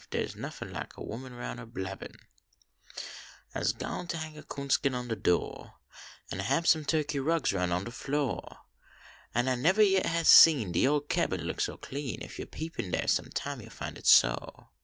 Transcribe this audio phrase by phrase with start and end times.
[0.09, 2.15] Dar s nnffin like a woman roun er blabbin.
[3.55, 5.69] Ise gwine ter hang 1 a coon skin on de do,
[6.31, 8.41] Kn hab some Turkey rugs roun on de flo;
[9.35, 12.79] An I nevah yet hab seen, De ole cabin look ser clean, Kf yo peep
[12.79, 14.69] in dar some time yo ll fin it so.